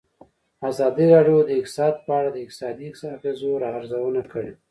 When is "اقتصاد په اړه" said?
1.59-2.29